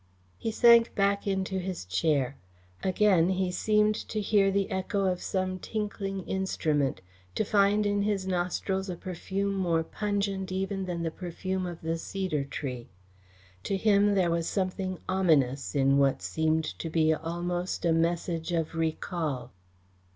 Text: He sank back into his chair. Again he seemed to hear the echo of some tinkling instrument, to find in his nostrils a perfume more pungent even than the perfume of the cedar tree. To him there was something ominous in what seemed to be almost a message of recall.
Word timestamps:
He 0.39 0.49
sank 0.49 0.95
back 0.95 1.27
into 1.27 1.59
his 1.59 1.85
chair. 1.85 2.35
Again 2.81 3.29
he 3.29 3.51
seemed 3.51 3.93
to 4.09 4.19
hear 4.19 4.49
the 4.49 4.71
echo 4.71 5.05
of 5.05 5.21
some 5.21 5.59
tinkling 5.59 6.23
instrument, 6.23 7.01
to 7.35 7.43
find 7.45 7.85
in 7.85 8.01
his 8.01 8.25
nostrils 8.25 8.89
a 8.89 8.95
perfume 8.95 9.53
more 9.53 9.83
pungent 9.83 10.51
even 10.51 10.85
than 10.85 11.03
the 11.03 11.11
perfume 11.11 11.67
of 11.67 11.81
the 11.81 11.99
cedar 11.99 12.43
tree. 12.45 12.89
To 13.61 13.77
him 13.77 14.15
there 14.15 14.31
was 14.31 14.49
something 14.49 14.97
ominous 15.07 15.75
in 15.75 15.99
what 15.99 16.23
seemed 16.23 16.63
to 16.79 16.89
be 16.89 17.13
almost 17.13 17.85
a 17.85 17.91
message 17.93 18.51
of 18.51 18.73
recall. 18.73 19.51